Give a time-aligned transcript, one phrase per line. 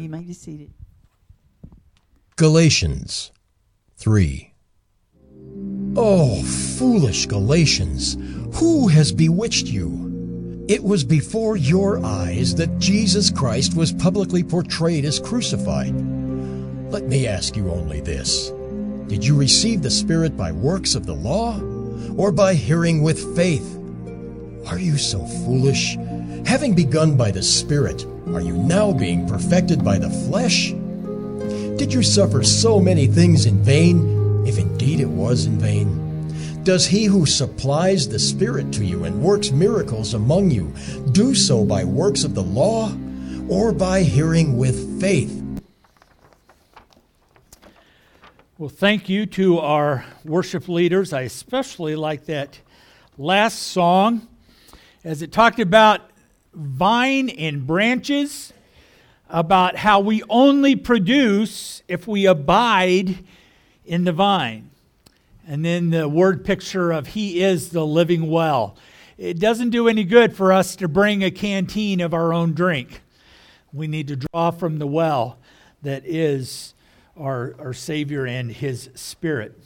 [0.00, 0.70] You may be seated.
[2.36, 3.32] Galatians
[3.98, 4.54] 3.
[5.94, 8.16] Oh, foolish Galatians,
[8.54, 10.64] who has bewitched you?
[10.70, 15.94] It was before your eyes that Jesus Christ was publicly portrayed as crucified.
[16.90, 18.52] Let me ask you only this
[19.06, 21.60] Did you receive the Spirit by works of the law,
[22.16, 23.76] or by hearing with faith?
[24.66, 25.96] Are you so foolish?
[26.46, 30.70] Having begun by the Spirit, are you now being perfected by the flesh?
[31.76, 36.62] Did you suffer so many things in vain, if indeed it was in vain?
[36.62, 40.72] Does he who supplies the Spirit to you and works miracles among you
[41.12, 42.92] do so by works of the law
[43.48, 45.42] or by hearing with faith?
[48.58, 51.14] Well, thank you to our worship leaders.
[51.14, 52.60] I especially like that
[53.16, 54.28] last song
[55.02, 56.09] as it talked about
[56.52, 58.52] vine and branches
[59.28, 63.24] about how we only produce if we abide
[63.84, 64.70] in the vine.
[65.46, 68.76] And then the word picture of He is the living well.
[69.18, 73.02] It doesn't do any good for us to bring a canteen of our own drink.
[73.72, 75.38] We need to draw from the well
[75.82, 76.74] that is
[77.16, 79.58] our, our Savior and His Spirit.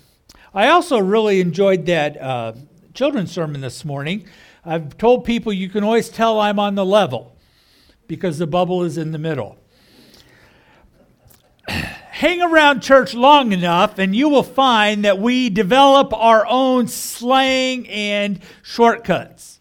[0.53, 2.53] I also really enjoyed that uh,
[2.93, 4.27] children's sermon this morning.
[4.67, 7.37] I've told people you can always tell I'm on the level
[8.07, 9.59] because the bubble is in the middle.
[11.69, 17.87] Hang around church long enough, and you will find that we develop our own slang
[17.89, 19.61] and shortcuts.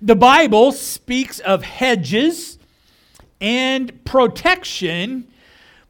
[0.00, 2.58] The Bible speaks of hedges
[3.40, 5.26] and protection,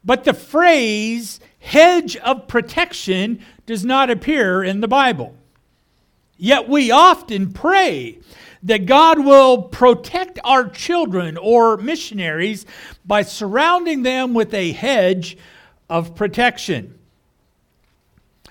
[0.04, 5.36] but the phrase hedge of protection does not appear in the Bible.
[6.42, 8.18] Yet we often pray
[8.64, 12.66] that God will protect our children or missionaries
[13.06, 15.38] by surrounding them with a hedge
[15.88, 16.98] of protection.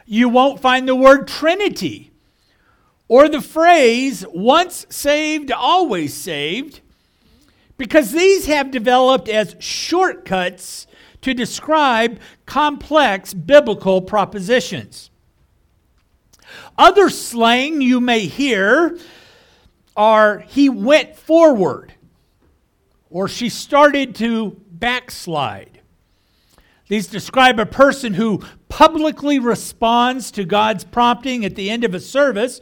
[0.06, 2.12] You won't find the word Trinity
[3.10, 6.80] or the phrase once saved, always saved,
[7.78, 10.88] because these have developed as shortcuts
[11.24, 15.11] to describe complex biblical propositions.
[16.78, 18.98] Other slang you may hear
[19.96, 21.94] are he went forward
[23.12, 25.82] or she started to backslide.
[26.88, 32.00] These describe a person who publicly responds to God's prompting at the end of a
[32.00, 32.60] service,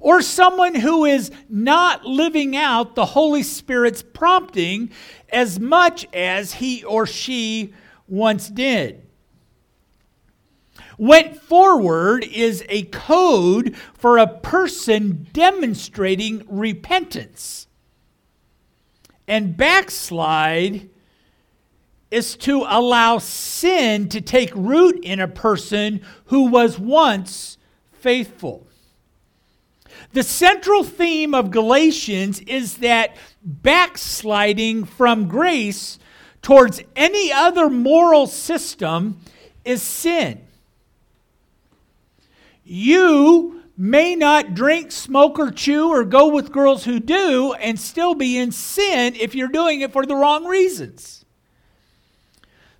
[0.00, 4.90] or someone who is not living out the Holy Spirit's prompting
[5.30, 7.72] as much as he or she
[8.08, 9.06] once did.
[11.02, 17.66] Went forward is a code for a person demonstrating repentance.
[19.26, 20.88] And backslide
[22.12, 27.58] is to allow sin to take root in a person who was once
[27.90, 28.68] faithful.
[30.12, 35.98] The central theme of Galatians is that backsliding from grace
[36.42, 39.18] towards any other moral system
[39.64, 40.46] is sin.
[42.64, 48.14] You may not drink, smoke, or chew, or go with girls who do, and still
[48.14, 51.24] be in sin if you're doing it for the wrong reasons.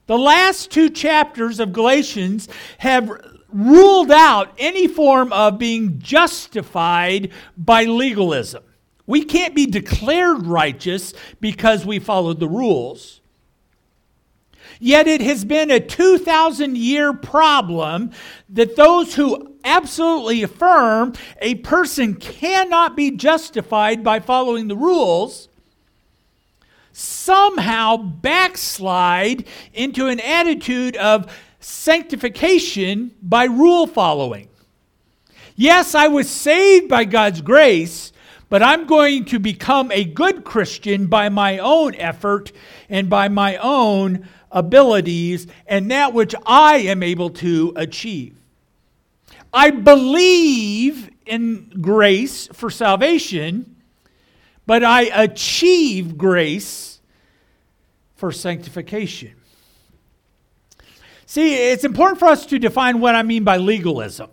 [0.07, 2.49] The last two chapters of Galatians
[2.79, 3.11] have
[3.49, 8.63] ruled out any form of being justified by legalism.
[9.07, 13.22] We can't be declared righteous because we followed the rules.
[14.85, 18.11] Yet it has been a 2,000 year problem
[18.49, 25.49] that those who absolutely affirm a person cannot be justified by following the rules
[26.91, 34.49] somehow backslide into an attitude of sanctification by rule following.
[35.55, 38.13] Yes, I was saved by God's grace,
[38.49, 42.51] but I'm going to become a good Christian by my own effort
[42.89, 48.37] and by my own abilities and that which I am able to achieve.
[49.53, 53.77] I believe in grace for salvation,
[54.67, 57.01] but I achieve grace
[58.15, 59.35] for sanctification.
[61.27, 64.31] See, it's important for us to define what I mean by legalism.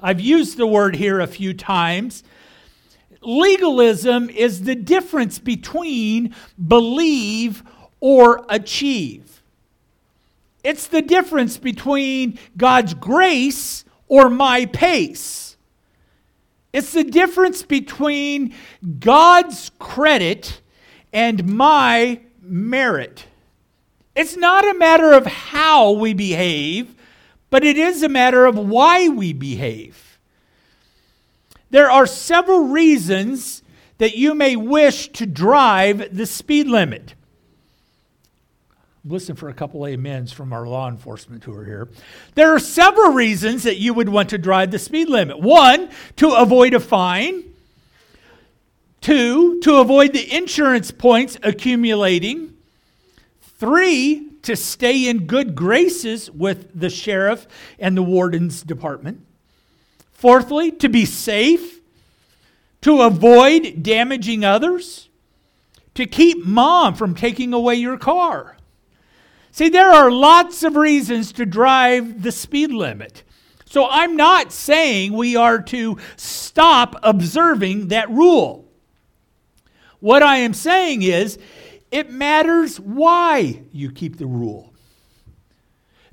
[0.00, 2.22] I've used the word here a few times.
[3.20, 6.34] Legalism is the difference between
[6.66, 7.62] believe
[8.00, 9.35] or achieve.
[10.66, 15.56] It's the difference between God's grace or my pace.
[16.72, 18.52] It's the difference between
[18.98, 20.60] God's credit
[21.12, 23.26] and my merit.
[24.16, 26.96] It's not a matter of how we behave,
[27.48, 30.18] but it is a matter of why we behave.
[31.70, 33.62] There are several reasons
[33.98, 37.14] that you may wish to drive the speed limit.
[39.08, 41.88] Listen for a couple amens from our law enforcement who are here.
[42.34, 45.38] There are several reasons that you would want to drive the speed limit.
[45.38, 47.44] One, to avoid a fine.
[49.00, 52.54] Two, to avoid the insurance points accumulating.
[53.40, 57.46] Three, to stay in good graces with the sheriff
[57.78, 59.24] and the warden's department.
[60.10, 61.80] Fourthly, to be safe,
[62.80, 65.08] to avoid damaging others,
[65.94, 68.55] to keep mom from taking away your car.
[69.56, 73.22] See, there are lots of reasons to drive the speed limit.
[73.64, 78.70] So I'm not saying we are to stop observing that rule.
[80.00, 81.38] What I am saying is
[81.90, 84.74] it matters why you keep the rule.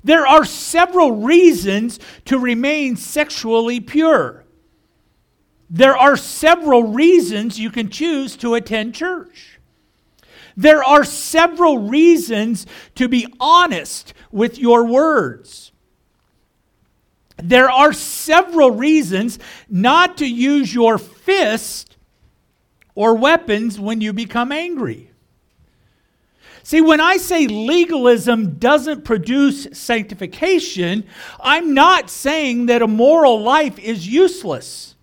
[0.02, 4.46] There are several reasons to remain sexually pure.
[5.68, 9.53] There are several reasons you can choose to attend church.
[10.56, 15.72] There are several reasons to be honest with your words.
[17.36, 21.96] There are several reasons not to use your fist
[22.94, 25.10] or weapons when you become angry.
[26.62, 31.04] See, when I say legalism doesn't produce sanctification,
[31.38, 34.94] I'm not saying that a moral life is useless.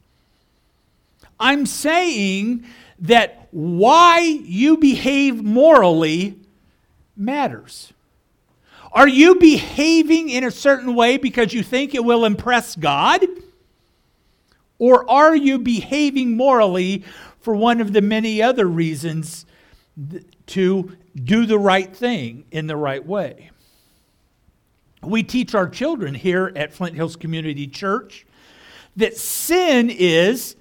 [1.39, 2.65] I'm saying
[2.99, 6.39] that why you behave morally
[7.15, 7.93] matters.
[8.93, 13.25] Are you behaving in a certain way because you think it will impress God?
[14.79, 17.03] Or are you behaving morally
[17.39, 19.45] for one of the many other reasons
[20.47, 23.51] to do the right thing in the right way?
[25.03, 28.25] We teach our children here at Flint Hills Community Church
[28.97, 30.55] that sin is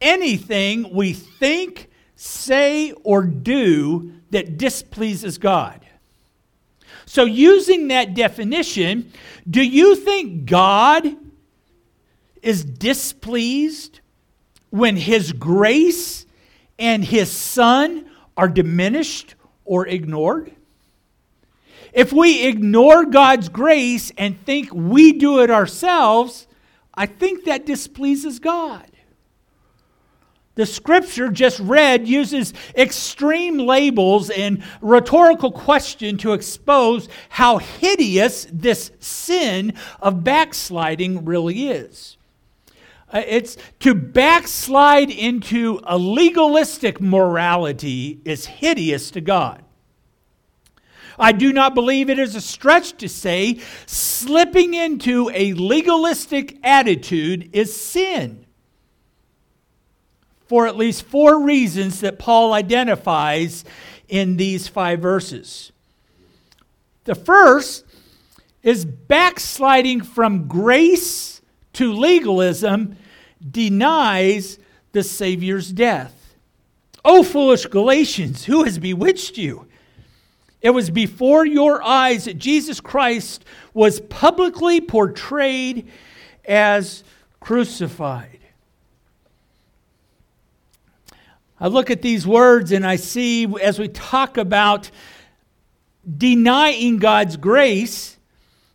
[0.00, 1.89] anything we think,
[2.20, 5.80] say, or do that displeases God.
[7.06, 9.10] So, using that definition,
[9.48, 11.16] do you think God
[12.42, 14.00] is displeased
[14.68, 16.26] when His grace
[16.78, 19.34] and His Son are diminished
[19.64, 20.52] or ignored?
[21.94, 26.46] If we ignore God's grace and think we do it ourselves,
[26.94, 28.89] I think that displeases God.
[30.56, 38.90] The scripture just read uses extreme labels and rhetorical question to expose how hideous this
[38.98, 42.16] sin of backsliding really is.
[43.12, 49.62] Uh, it's to backslide into a legalistic morality is hideous to God.
[51.18, 57.50] I do not believe it is a stretch to say slipping into a legalistic attitude
[57.52, 58.39] is sin
[60.50, 63.64] for at least four reasons that Paul identifies
[64.08, 65.70] in these five verses.
[67.04, 67.84] The first
[68.64, 71.40] is backsliding from grace
[71.74, 72.96] to legalism
[73.48, 74.58] denies
[74.90, 76.34] the Savior's death.
[77.04, 79.68] O foolish Galatians, who has bewitched you?
[80.60, 85.88] It was before your eyes that Jesus Christ was publicly portrayed
[86.44, 87.04] as
[87.38, 88.39] crucified.
[91.60, 94.90] I look at these words and I see as we talk about
[96.16, 98.16] denying God's grace,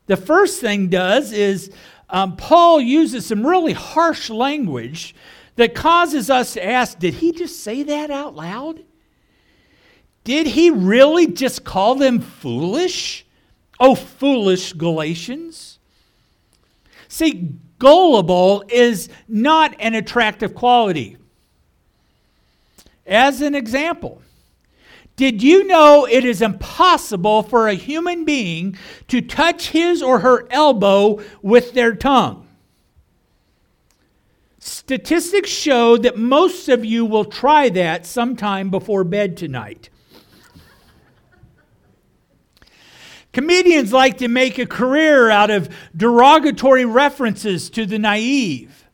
[0.06, 1.72] the first thing does is
[2.10, 5.16] um, Paul uses some really harsh language
[5.56, 8.84] that causes us to ask, did he just say that out loud?
[10.24, 13.26] Did he really just call them foolish?
[13.80, 15.80] Oh, foolish Galatians.
[17.08, 21.18] See, gullible is not an attractive quality.
[23.06, 24.22] As an example,
[25.16, 30.48] did you know it is impossible for a human being to touch his or her
[30.50, 32.48] elbow with their tongue?
[34.60, 39.90] Statistics show that most of you will try that sometime before bed tonight.
[43.32, 48.86] Comedians like to make a career out of derogatory references to the naive.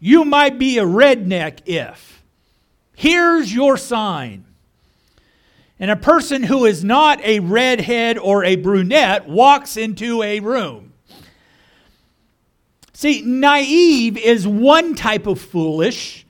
[0.00, 2.17] You might be a redneck if.
[2.98, 4.44] Here's your sign.
[5.78, 10.92] And a person who is not a redhead or a brunette walks into a room.
[12.92, 16.26] See, naive is one type of foolish,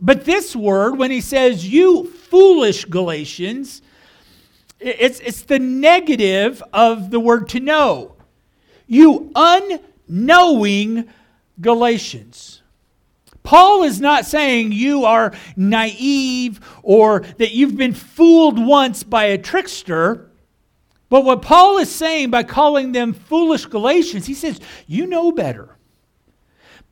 [0.00, 3.82] but this word, when he says, you foolish Galatians,
[4.78, 8.14] It's, it's the negative of the word to know.
[8.86, 11.08] You unknowing
[11.60, 12.60] Galatians.
[13.44, 19.38] Paul is not saying you are naive or that you've been fooled once by a
[19.38, 20.30] trickster.
[21.10, 25.76] But what Paul is saying by calling them foolish Galatians, he says, you know better.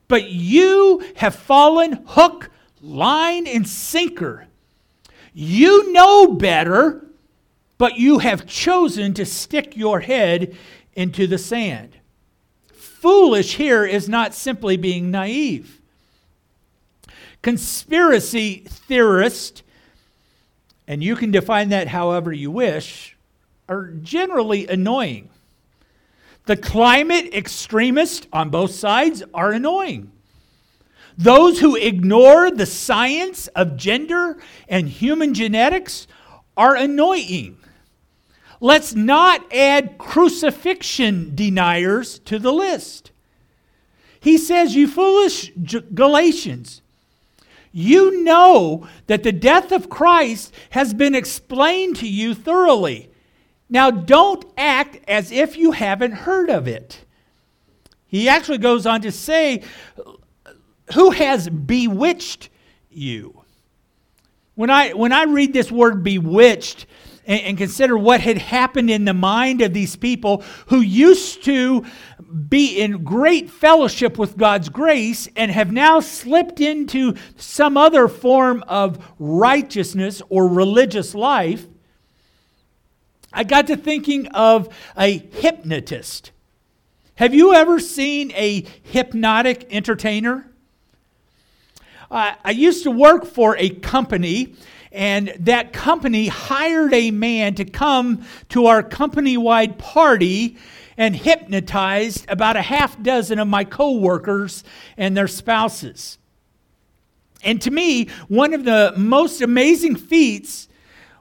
[0.07, 4.45] But you have fallen hook, line, and sinker.
[5.33, 7.03] You know better,
[7.79, 10.55] but you have chosen to stick your head
[10.93, 11.97] into the sand.
[12.71, 15.81] Foolish here is not simply being naive.
[17.43, 19.61] Conspiracy theorists,
[20.87, 23.15] and you can define that however you wish,
[23.69, 25.29] are generally annoying.
[26.45, 30.11] The climate extremists on both sides are annoying.
[31.17, 36.07] Those who ignore the science of gender and human genetics
[36.57, 37.57] are annoying.
[38.61, 43.11] Let's not add crucifixion deniers to the list.
[44.19, 45.51] He says, You foolish
[45.93, 46.81] Galatians,
[47.73, 53.09] you know that the death of Christ has been explained to you thoroughly.
[53.67, 57.03] Now, don't act as if you haven't heard of it.
[58.05, 59.63] He actually goes on to say,
[60.93, 62.49] Who has bewitched
[62.91, 63.41] you?
[64.53, 66.85] When I, when I read this word bewitched,
[67.25, 71.85] and, and consider what had happened in the mind of these people who used to
[72.49, 78.63] be in great fellowship with God's grace and have now slipped into some other form
[78.67, 81.67] of righteousness or religious life,
[83.31, 86.31] I got to thinking of a hypnotist.
[87.15, 90.49] Have you ever seen a hypnotic entertainer?
[92.09, 94.55] Uh, I used to work for a company
[94.91, 100.57] and that company hired a man to come to our company wide party
[100.97, 104.63] and hypnotized about a half dozen of my coworkers
[104.97, 106.17] and their spouses.
[107.43, 110.67] And to me, one of the most amazing feats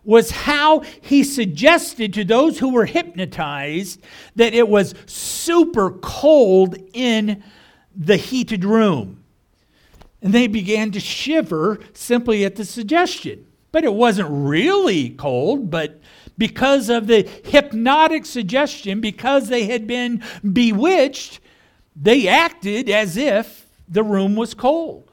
[0.04, 4.00] was how he suggested to those who were hypnotized
[4.36, 7.42] that it was super cold in
[7.94, 9.22] the heated room.
[10.20, 13.46] And they began to shiver simply at the suggestion.
[13.72, 16.00] But it wasn't really cold, but
[16.38, 20.22] because of the hypnotic suggestion, because they had been
[20.52, 21.40] bewitched,
[21.94, 25.12] they acted as if the room was cold.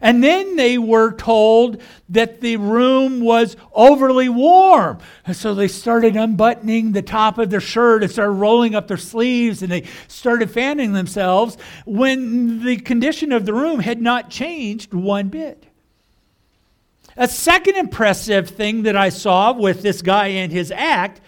[0.00, 4.98] And then they were told that the room was overly warm.
[5.26, 8.96] And so they started unbuttoning the top of their shirt and started rolling up their
[8.96, 14.94] sleeves and they started fanning themselves when the condition of the room had not changed
[14.94, 15.66] one bit.
[17.20, 21.20] A second impressive thing that I saw with this guy and his act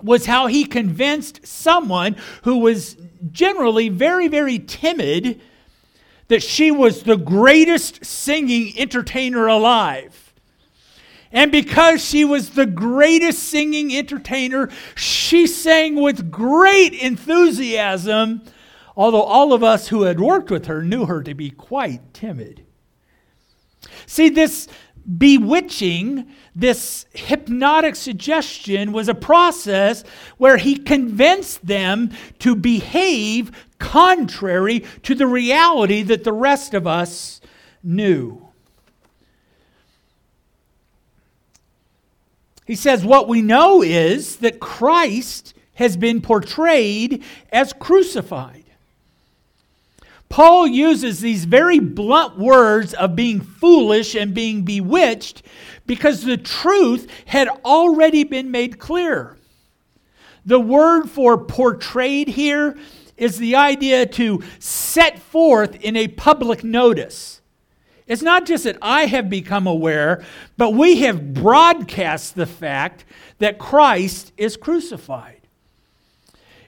[0.00, 2.14] was how he convinced someone
[2.44, 2.96] who was
[3.32, 5.40] generally very, very timid
[6.28, 10.32] that she was the greatest singing entertainer alive.
[11.32, 18.42] And because she was the greatest singing entertainer, she sang with great enthusiasm,
[18.96, 22.65] although all of us who had worked with her knew her to be quite timid.
[24.06, 24.68] See, this
[25.18, 30.02] bewitching, this hypnotic suggestion was a process
[30.36, 37.40] where he convinced them to behave contrary to the reality that the rest of us
[37.82, 38.46] knew.
[42.66, 48.65] He says, What we know is that Christ has been portrayed as crucified.
[50.28, 55.42] Paul uses these very blunt words of being foolish and being bewitched
[55.86, 59.36] because the truth had already been made clear.
[60.44, 62.76] The word for portrayed here
[63.16, 67.40] is the idea to set forth in a public notice.
[68.06, 70.24] It's not just that I have become aware,
[70.56, 73.04] but we have broadcast the fact
[73.38, 75.35] that Christ is crucified.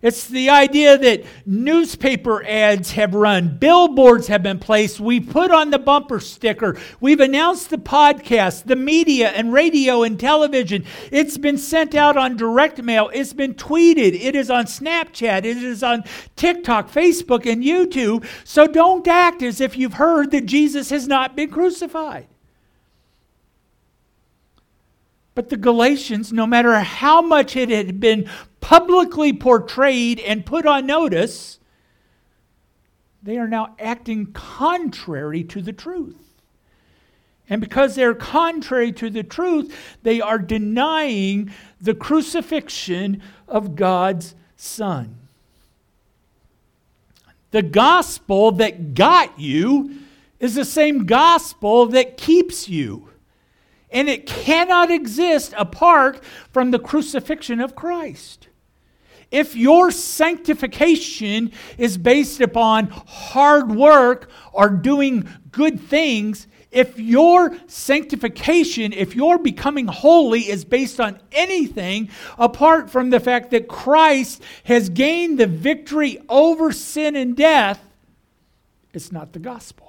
[0.02, 5.70] It's the idea that newspaper ads have run, billboards have been placed, we put on
[5.70, 10.84] the bumper sticker, we've announced the podcast, the media and radio and television.
[11.10, 15.56] It's been sent out on direct mail, it's been tweeted, it is on Snapchat, it
[15.56, 16.04] is on
[16.36, 18.26] TikTok, Facebook, and YouTube.
[18.44, 22.28] So don't act as if you've heard that Jesus has not been crucified.
[25.38, 28.28] But the Galatians, no matter how much it had been
[28.60, 31.60] publicly portrayed and put on notice,
[33.22, 36.16] they are now acting contrary to the truth.
[37.48, 45.18] And because they're contrary to the truth, they are denying the crucifixion of God's Son.
[47.52, 50.00] The gospel that got you
[50.40, 53.07] is the same gospel that keeps you.
[53.90, 58.48] And it cannot exist apart from the crucifixion of Christ.
[59.30, 68.92] If your sanctification is based upon hard work or doing good things, if your sanctification,
[68.92, 74.90] if your becoming holy is based on anything apart from the fact that Christ has
[74.90, 77.82] gained the victory over sin and death,
[78.92, 79.87] it's not the gospel.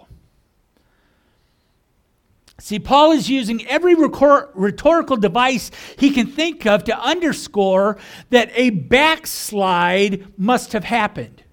[2.60, 7.98] See, Paul is using every rhetorical device he can think of to underscore
[8.30, 11.44] that a backslide must have happened.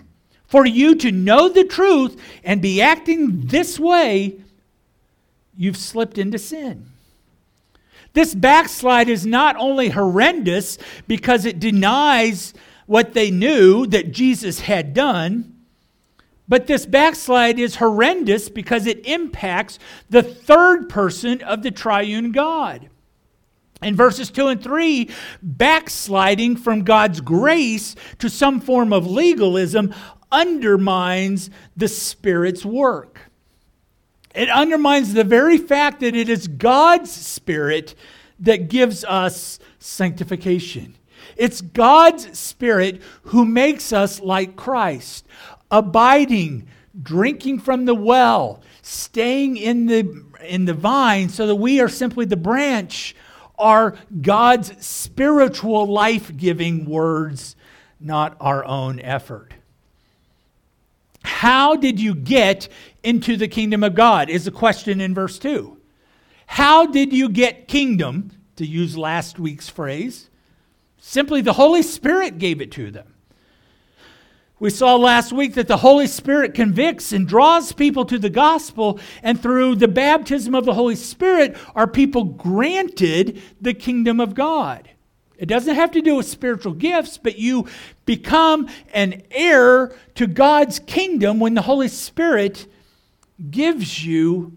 [0.47, 4.41] For you to know the truth and be acting this way,
[5.57, 6.87] you've slipped into sin.
[8.13, 12.55] This backslide is not only horrendous because it denies
[12.87, 15.56] what they knew that Jesus had done,
[16.49, 22.88] but this backslide is horrendous because it impacts the third person of the triune God.
[23.83, 25.11] In verses 2 and 3,
[25.43, 29.95] backsliding from God's grace to some form of legalism
[30.33, 33.31] undermines the Spirit's work.
[34.35, 37.95] It undermines the very fact that it is God's Spirit
[38.41, 40.95] that gives us sanctification.
[41.37, 45.26] It's God's Spirit who makes us like Christ
[45.71, 46.67] abiding,
[47.03, 52.25] drinking from the well, staying in the, in the vine so that we are simply
[52.25, 53.15] the branch,
[53.59, 57.57] are God's spiritual life giving words,
[57.99, 59.55] not our own effort.
[61.23, 62.69] How did you get
[63.03, 64.31] into the kingdom of God?
[64.31, 65.77] Is the question in verse 2.
[66.47, 70.31] How did you get kingdom, to use last week's phrase?
[70.99, 73.16] Simply the Holy Spirit gave it to them.
[74.59, 78.99] We saw last week that the Holy Spirit convicts and draws people to the gospel,
[79.23, 84.89] and through the baptism of the Holy Spirit are people granted the kingdom of God.
[85.37, 87.67] It doesn't have to do with spiritual gifts, but you
[88.07, 92.67] become an heir to God's kingdom when the Holy Spirit
[93.50, 94.57] gives you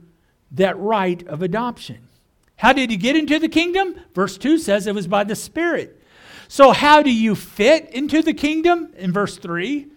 [0.51, 2.07] that right of adoption.
[2.55, 3.95] How did you get into the kingdom?
[4.15, 6.01] Verse 2 says it was by the Spirit.
[6.47, 8.91] So, how do you fit into the kingdom?
[8.97, 9.87] In verse 3,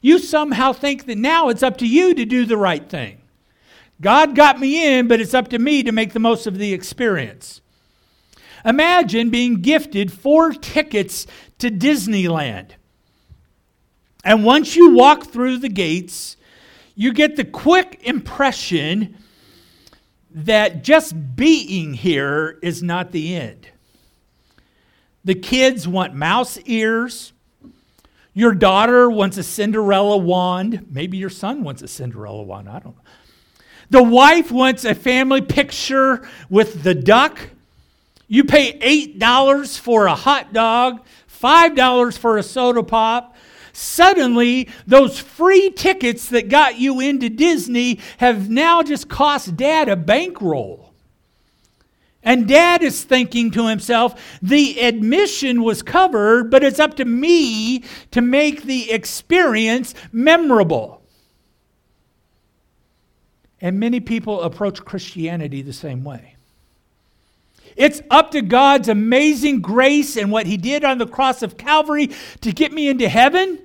[0.00, 3.20] you somehow think that now it's up to you to do the right thing.
[4.00, 6.72] God got me in, but it's up to me to make the most of the
[6.72, 7.60] experience.
[8.64, 11.26] Imagine being gifted four tickets
[11.58, 12.70] to Disneyland.
[14.24, 16.36] And once you walk through the gates,
[16.94, 19.16] you get the quick impression
[20.30, 23.68] that just being here is not the end.
[25.24, 27.32] The kids want mouse ears.
[28.38, 30.86] Your daughter wants a Cinderella wand.
[30.92, 32.68] Maybe your son wants a Cinderella wand.
[32.68, 33.02] I don't know.
[33.90, 37.50] The wife wants a family picture with the duck.
[38.28, 43.34] You pay $8 for a hot dog, $5 for a soda pop.
[43.72, 49.96] Suddenly, those free tickets that got you into Disney have now just cost dad a
[49.96, 50.87] bankroll.
[52.22, 57.84] And dad is thinking to himself, the admission was covered, but it's up to me
[58.10, 61.02] to make the experience memorable.
[63.60, 66.36] And many people approach Christianity the same way.
[67.76, 72.10] It's up to God's amazing grace and what He did on the cross of Calvary
[72.40, 73.60] to get me into heaven.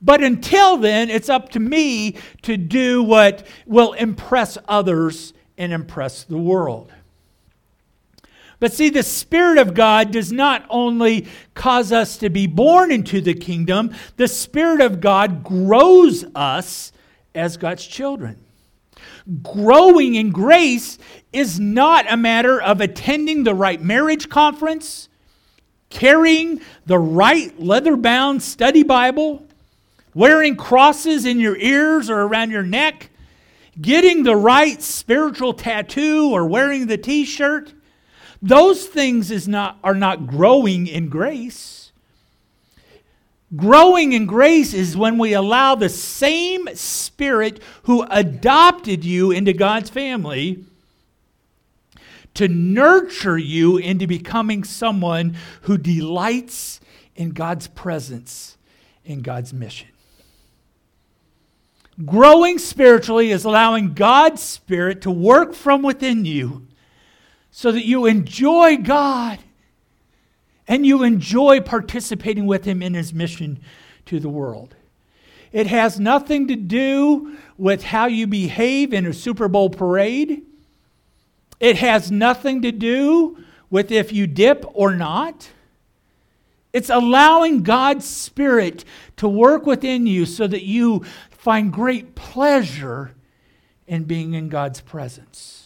[0.00, 6.22] But until then, it's up to me to do what will impress others and impress
[6.22, 6.92] the world.
[8.58, 13.20] But see, the Spirit of God does not only cause us to be born into
[13.20, 16.92] the kingdom, the Spirit of God grows us
[17.34, 18.38] as God's children.
[19.42, 20.98] Growing in grace
[21.32, 25.08] is not a matter of attending the right marriage conference,
[25.90, 29.46] carrying the right leather bound study Bible,
[30.14, 33.10] wearing crosses in your ears or around your neck,
[33.80, 37.74] getting the right spiritual tattoo or wearing the t shirt.
[38.46, 41.90] Those things is not, are not growing in grace.
[43.56, 49.90] Growing in grace is when we allow the same Spirit who adopted you into God's
[49.90, 50.64] family
[52.34, 56.80] to nurture you into becoming someone who delights
[57.16, 58.56] in God's presence,
[59.04, 59.88] in God's mission.
[62.04, 66.66] Growing spiritually is allowing God's Spirit to work from within you
[67.58, 69.38] so that you enjoy God
[70.68, 73.60] and you enjoy participating with Him in His mission
[74.04, 74.74] to the world.
[75.52, 80.42] It has nothing to do with how you behave in a Super Bowl parade.
[81.58, 85.48] It has nothing to do with if you dip or not.
[86.74, 88.84] It's allowing God's Spirit
[89.16, 93.14] to work within you so that you find great pleasure
[93.86, 95.65] in being in God's presence.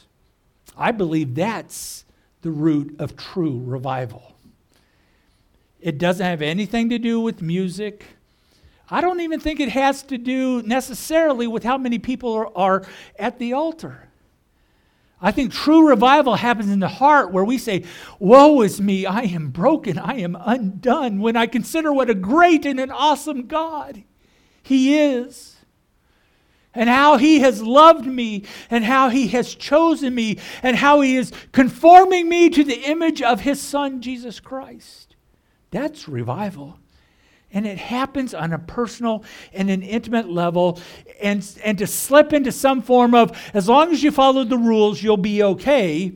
[0.80, 2.06] I believe that's
[2.40, 4.34] the root of true revival.
[5.78, 8.06] It doesn't have anything to do with music.
[8.88, 12.86] I don't even think it has to do necessarily with how many people are, are
[13.18, 14.08] at the altar.
[15.22, 17.84] I think true revival happens in the heart where we say,
[18.18, 22.64] Woe is me, I am broken, I am undone, when I consider what a great
[22.64, 24.02] and an awesome God
[24.62, 25.56] He is.
[26.74, 31.16] And how He has loved me, and how He has chosen me, and how He
[31.16, 35.16] is conforming me to the image of His Son, Jesus Christ.
[35.70, 36.78] That's revival.
[37.52, 40.80] And it happens on a personal and an intimate level.
[41.20, 45.02] And, and to slip into some form of, as long as you follow the rules,
[45.02, 46.12] you'll be okay,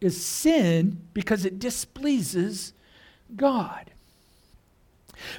[0.00, 2.72] is sin because it displeases
[3.36, 3.92] God.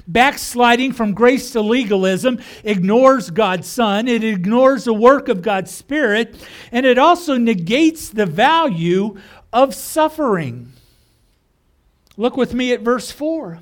[0.06, 6.36] Backsliding from grace to legalism ignores God's Son, it ignores the work of God's Spirit,
[6.72, 9.16] and it also negates the value
[9.52, 10.72] of suffering.
[12.16, 13.60] Look with me at verse 4.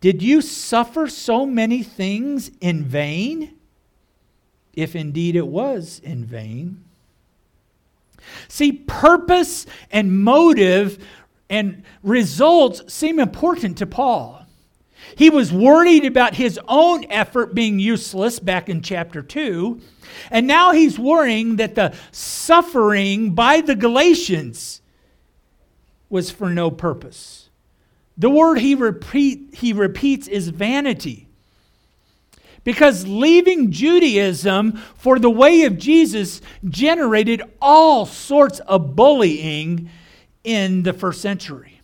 [0.00, 3.54] Did you suffer so many things in vain?
[4.74, 6.84] If indeed it was in vain.
[8.48, 11.04] See, purpose and motive
[11.48, 14.44] and results seem important to Paul.
[15.14, 19.80] He was worried about his own effort being useless back in chapter 2,
[20.30, 24.80] and now he's worrying that the suffering by the Galatians
[26.08, 27.48] was for no purpose.
[28.18, 31.28] The word he, repeat, he repeats is vanity.
[32.64, 39.88] Because leaving Judaism for the way of Jesus generated all sorts of bullying
[40.46, 41.80] in the first century.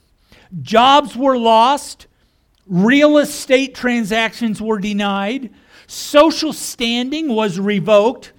[0.63, 2.07] Jobs were lost,
[2.67, 5.51] real estate transactions were denied,
[5.87, 8.33] social standing was revoked,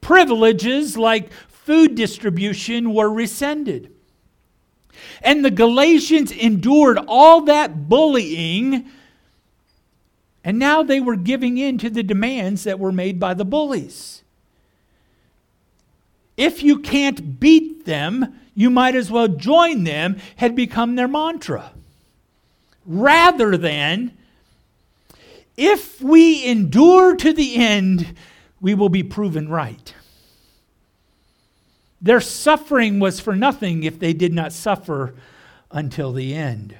[0.00, 3.92] privileges like food distribution were rescinded.
[5.22, 8.88] And the Galatians endured all that bullying,
[10.44, 14.22] and now they were giving in to the demands that were made by the bullies.
[16.36, 21.72] If you can't beat them, you might as well join them, had become their mantra.
[22.84, 24.14] Rather than,
[25.56, 28.14] if we endure to the end,
[28.60, 29.94] we will be proven right.
[32.02, 35.14] Their suffering was for nothing if they did not suffer
[35.70, 36.76] until the end.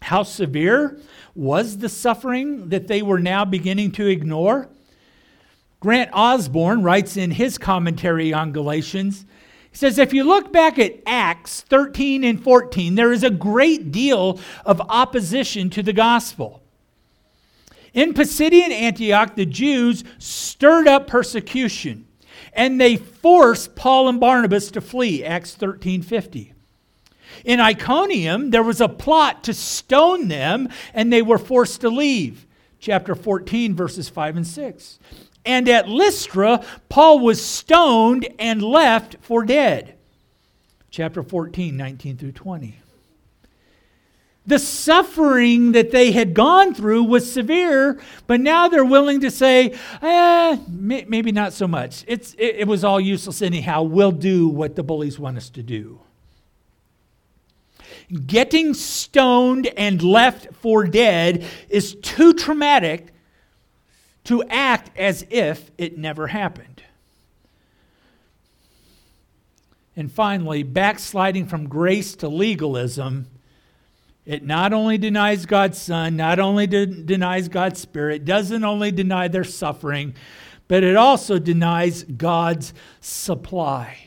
[0.00, 1.00] How severe
[1.34, 4.68] was the suffering that they were now beginning to ignore?
[5.80, 9.24] Grant Osborne writes in his commentary on Galatians,
[9.72, 13.90] he says, if you look back at Acts 13 and 14, there is a great
[13.90, 16.62] deal of opposition to the gospel.
[17.92, 22.06] In Pisidian Antioch, the Jews stirred up persecution
[22.52, 26.52] and they forced Paul and Barnabas to flee, Acts 13:50.
[27.44, 32.46] In Iconium, there was a plot to stone them, and they were forced to leave.
[32.78, 34.98] Chapter 14, verses 5 and 6.
[35.44, 39.96] And at Lystra, Paul was stoned and left for dead.
[40.90, 42.76] Chapter 14, 19 through 20.
[44.44, 49.76] The suffering that they had gone through was severe, but now they're willing to say,
[50.00, 52.04] eh, maybe not so much.
[52.08, 53.82] It's, it, it was all useless anyhow.
[53.82, 56.00] We'll do what the bullies want us to do.
[58.26, 63.11] Getting stoned and left for dead is too traumatic
[64.24, 66.82] to act as if it never happened.
[69.94, 73.26] And finally, backsliding from grace to legalism
[74.24, 79.26] it not only denies God's Son, not only de- denies God's Spirit, doesn't only deny
[79.26, 80.14] their suffering,
[80.68, 83.98] but it also denies God's supply.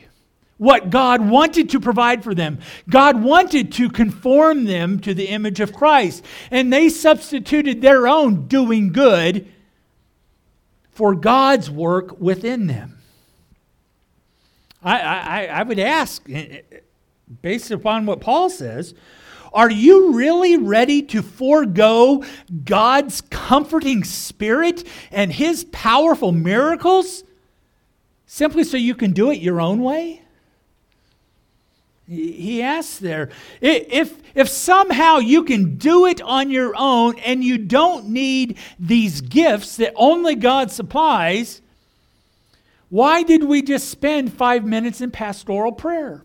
[0.56, 2.60] What God wanted to provide for them.
[2.88, 6.24] God wanted to conform them to the image of Christ.
[6.50, 9.52] And they substituted their own doing good
[10.96, 12.96] for God's work within them.
[14.82, 16.78] I, I, I would ask, eh, eh,
[17.42, 18.94] based upon what Paul says,
[19.52, 22.24] Are you really ready to forego
[22.64, 27.24] God's comforting spirit and his powerful miracles
[28.24, 30.22] simply so you can do it your own way?
[32.08, 33.28] He asks there,
[33.60, 39.22] if, if somehow you can do it on your own and you don't need these
[39.22, 41.62] gifts that only God supplies,
[42.90, 46.22] why did we just spend five minutes in pastoral prayer?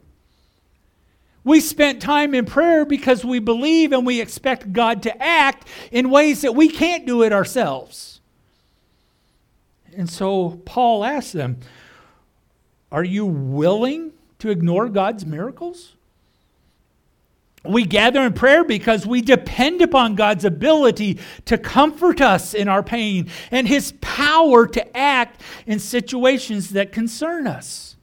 [1.45, 6.09] We spent time in prayer because we believe and we expect God to act in
[6.09, 8.19] ways that we can't do it ourselves.
[9.95, 11.61] And so Paul asks them,
[12.91, 15.93] Are you willing to ignore God's miracles?
[17.63, 22.81] We gather in prayer because we depend upon God's ability to comfort us in our
[22.81, 27.95] pain and His power to act in situations that concern us.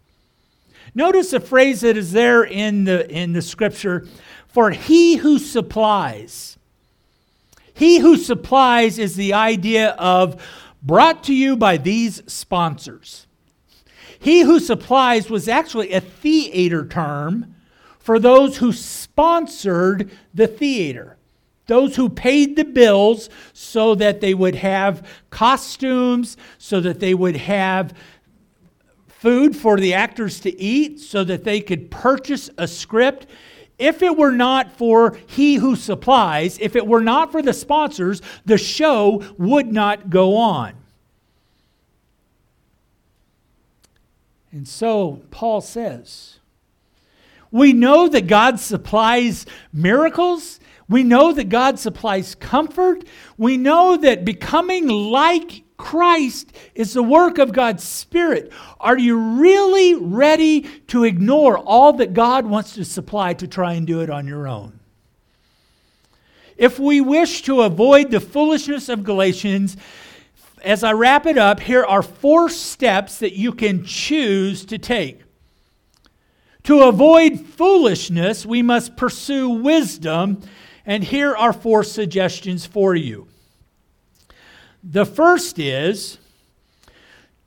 [0.94, 4.07] Notice a phrase that is there in the, in the scripture
[4.47, 6.57] for He who supplies.
[7.75, 10.40] He who supplies is the idea of
[10.83, 13.27] brought to you by these sponsors.
[14.21, 17.55] He who supplies was actually a theater term
[18.09, 21.18] for those who sponsored the theater.
[21.66, 27.37] Those who paid the bills so that they would have costumes, so that they would
[27.37, 27.92] have
[29.09, 33.27] food for the actors to eat, so that they could purchase a script.
[33.79, 38.23] If it were not for he who supplies, if it were not for the sponsors,
[38.47, 40.73] the show would not go on.
[44.51, 46.38] And so Paul says,
[47.51, 50.61] we know that God supplies miracles.
[50.89, 53.05] We know that God supplies comfort.
[53.37, 58.53] We know that becoming like Christ is the work of God's Spirit.
[58.81, 63.87] Are you really ready to ignore all that God wants to supply to try and
[63.87, 64.81] do it on your own?
[66.57, 69.77] If we wish to avoid the foolishness of Galatians,
[70.65, 75.23] as I wrap it up, here are four steps that you can choose to take.
[76.69, 80.43] To avoid foolishness, we must pursue wisdom,
[80.85, 83.27] and here are four suggestions for you.
[84.85, 86.19] The first is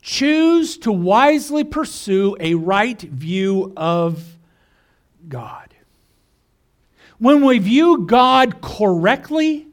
[0.02, 4.40] choose to wisely pursue a right view of
[5.28, 5.72] God.
[7.20, 9.68] When we view God correctly,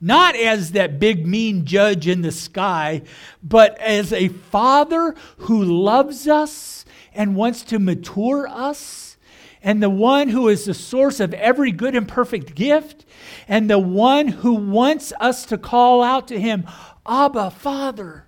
[0.00, 3.02] not as that big mean judge in the sky,
[3.42, 9.16] but as a father who loves us and wants to mature us,
[9.62, 13.04] and the one who is the source of every good and perfect gift,
[13.46, 16.66] and the one who wants us to call out to him,
[17.06, 18.24] Abba, Father.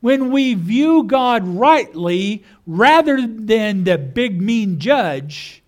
[0.00, 5.62] When we view God rightly, rather than the big mean judge,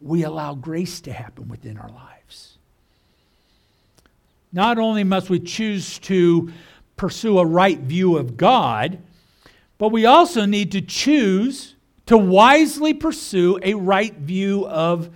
[0.00, 2.09] we allow grace to happen within our lives.
[4.52, 6.52] Not only must we choose to
[6.96, 8.98] pursue a right view of God,
[9.78, 15.10] but we also need to choose to wisely pursue a right view of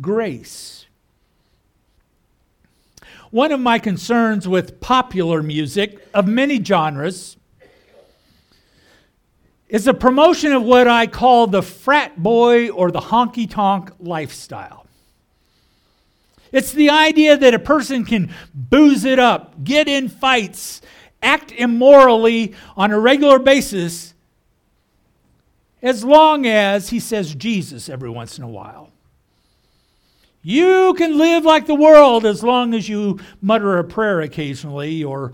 [0.00, 0.86] grace.
[3.30, 7.36] One of my concerns with popular music of many genres
[9.68, 14.86] is the promotion of what I call the frat boy or the honky tonk lifestyle.
[16.52, 20.80] It's the idea that a person can booze it up, get in fights,
[21.22, 24.14] act immorally on a regular basis
[25.82, 28.90] as long as he says Jesus every once in a while.
[30.42, 35.32] You can live like the world as long as you mutter a prayer occasionally, or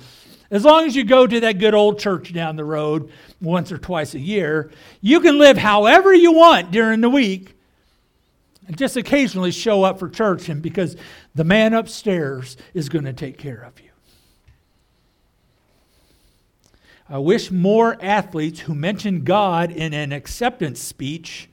[0.50, 3.78] as long as you go to that good old church down the road once or
[3.78, 4.70] twice a year.
[5.00, 7.54] You can live however you want during the week
[8.66, 10.96] and just occasionally show up for church and because
[11.34, 13.90] the man upstairs is going to take care of you.
[17.08, 21.50] I wish more athletes who mention God in an acceptance speech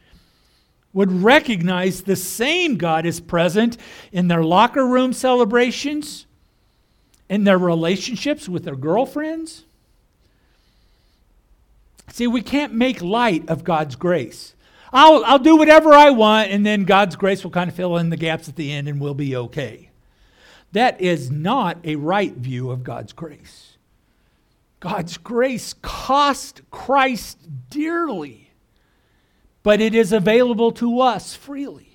[0.94, 3.78] would recognize the same God is present
[4.12, 6.26] in their locker room celebrations,
[7.30, 9.66] in their relationships with their girlfriends.
[12.10, 14.54] See, we can't make light of God's grace.
[14.94, 18.10] I'll, I'll do whatever I want, and then God's grace will kind of fill in
[18.10, 19.90] the gaps at the end and we'll be okay.
[20.74, 23.78] That is not a right view of God's grace.
[24.80, 27.38] God's grace cost Christ
[27.70, 28.52] dearly,
[29.64, 31.88] but it is available to us freely.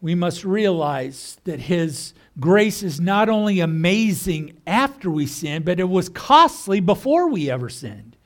[0.00, 5.88] We must realize that His grace is not only amazing after we sin, but it
[5.88, 8.16] was costly before we ever sinned.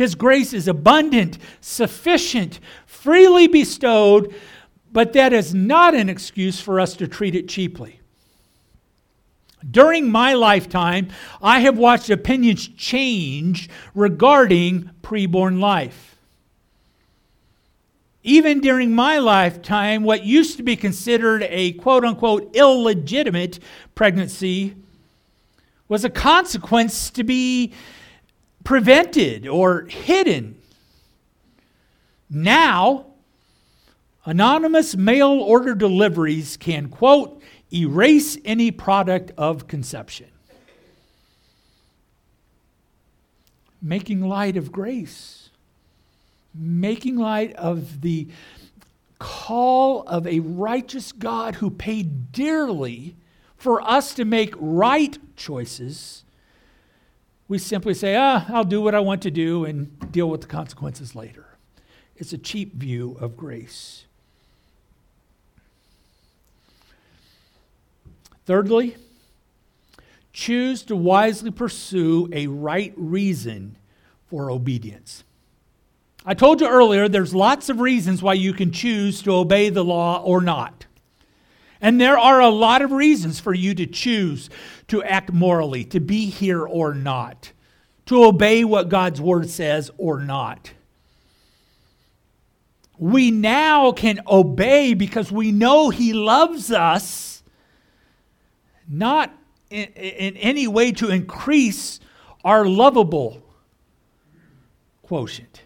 [0.00, 4.34] His grace is abundant, sufficient, freely bestowed,
[4.90, 8.00] but that is not an excuse for us to treat it cheaply.
[9.70, 11.08] During my lifetime,
[11.42, 16.16] I have watched opinions change regarding preborn life.
[18.22, 23.58] Even during my lifetime, what used to be considered a quote unquote illegitimate
[23.94, 24.76] pregnancy
[25.88, 27.74] was a consequence to be
[28.64, 30.60] prevented or hidden.
[32.28, 33.06] Now,
[34.24, 37.42] anonymous mail order deliveries can, quote,
[37.72, 40.28] erase any product of conception.
[43.82, 45.48] Making light of grace,
[46.54, 48.28] making light of the
[49.18, 53.14] call of a righteous God who paid dearly
[53.56, 56.24] for us to make right choices.
[57.50, 60.46] We simply say, ah, I'll do what I want to do and deal with the
[60.46, 61.46] consequences later.
[62.14, 64.04] It's a cheap view of grace.
[68.46, 68.94] Thirdly,
[70.32, 73.74] choose to wisely pursue a right reason
[74.28, 75.24] for obedience.
[76.24, 79.82] I told you earlier there's lots of reasons why you can choose to obey the
[79.82, 80.86] law or not.
[81.80, 84.50] And there are a lot of reasons for you to choose
[84.88, 87.52] to act morally, to be here or not,
[88.06, 90.72] to obey what God's word says or not.
[92.98, 97.42] We now can obey because we know He loves us
[98.86, 99.32] not
[99.70, 102.00] in, in any way to increase
[102.44, 103.42] our lovable
[105.02, 105.62] quotient.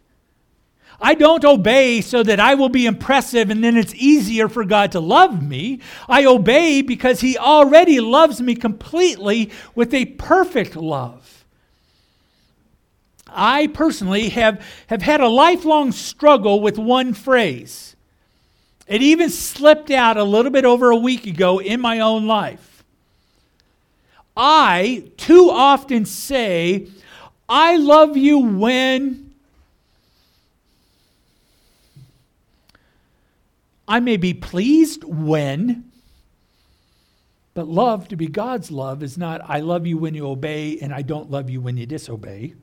[1.00, 4.92] I don't obey so that I will be impressive and then it's easier for God
[4.92, 5.80] to love me.
[6.09, 11.44] I obey because He already loves me completely with a perfect love.
[13.28, 17.96] I personally have, have had a lifelong struggle with one phrase.
[18.87, 22.85] It even slipped out a little bit over a week ago in my own life.
[24.37, 26.88] I too often say,
[27.48, 29.23] I love you when
[33.87, 35.90] I may be pleased when,
[37.53, 40.92] but love to be God's love is not I love you when you obey and
[40.92, 42.55] I don't love you when you disobey.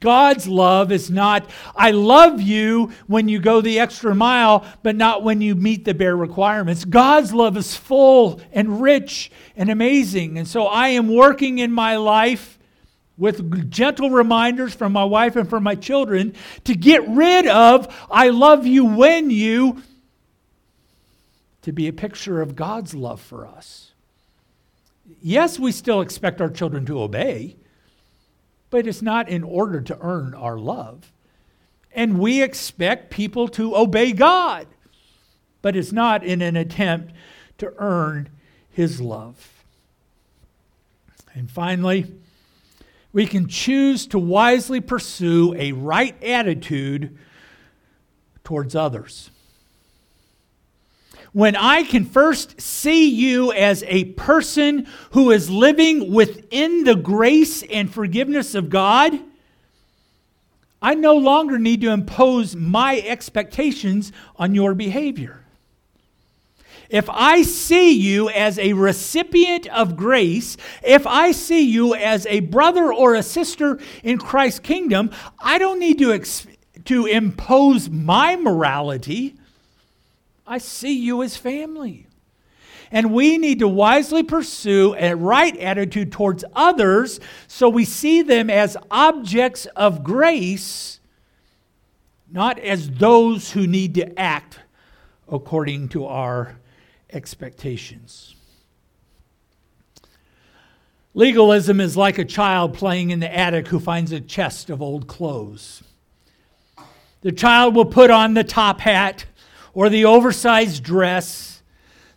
[0.00, 5.24] God's love is not, I love you when you go the extra mile, but not
[5.24, 6.84] when you meet the bare requirements.
[6.84, 10.38] God's love is full and rich and amazing.
[10.38, 12.57] And so I am working in my life
[13.18, 18.28] with gentle reminders from my wife and from my children to get rid of, I
[18.30, 19.82] love you when you,
[21.62, 23.92] to be a picture of God's love for us.
[25.20, 27.56] Yes, we still expect our children to obey
[28.70, 31.12] but it's not in order to earn our love.
[31.92, 34.66] And we expect people to obey God,
[35.62, 37.12] but it's not in an attempt
[37.58, 38.28] to earn
[38.70, 39.64] His love.
[41.34, 42.12] And finally,
[43.18, 47.18] we can choose to wisely pursue a right attitude
[48.44, 49.30] towards others
[51.32, 57.64] when I can first see you as a person who is living within the grace
[57.64, 59.18] and forgiveness of God,
[60.80, 65.44] I no longer need to impose my expectations on your behavior.
[66.90, 72.40] If I see you as a recipient of grace, if I see you as a
[72.40, 76.18] brother or a sister in Christ's kingdom, I don't need to,
[76.84, 79.36] to impose my morality.
[80.46, 82.06] I see you as family.
[82.90, 88.48] And we need to wisely pursue a right attitude towards others so we see them
[88.48, 91.00] as objects of grace,
[92.30, 94.60] not as those who need to act
[95.30, 96.56] according to our
[97.12, 98.34] expectations.
[101.14, 105.08] Legalism is like a child playing in the attic who finds a chest of old
[105.08, 105.82] clothes.
[107.22, 109.26] The child will put on the top hat
[109.74, 111.62] or the oversized dress.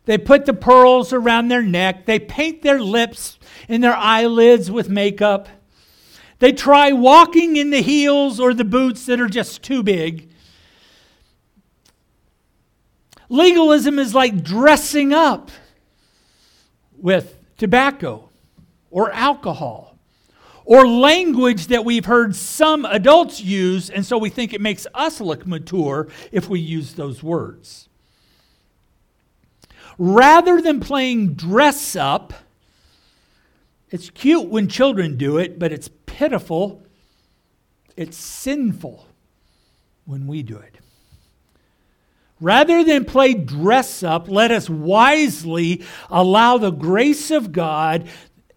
[0.06, 2.06] They put the pearls around their neck.
[2.06, 5.50] They paint their lips and their eyelids with makeup.
[6.40, 10.31] They try walking in the heels or the boots that are just too big.
[13.32, 15.50] Legalism is like dressing up
[16.98, 18.30] with tobacco
[18.90, 19.98] or alcohol
[20.66, 25.20] or language that we've heard some adults use, and so we think it makes us
[25.20, 27.90] look mature if we use those words.
[29.98, 32.34] Rather than playing dress up,
[33.90, 36.84] it's cute when children do it, but it's pitiful
[37.98, 39.06] it's sinful
[40.06, 40.81] when we do it.
[42.42, 48.10] Rather than play dress up, let us wisely allow the grace of God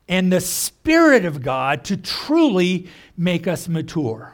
[0.09, 4.34] and the Spirit of God to truly make us mature.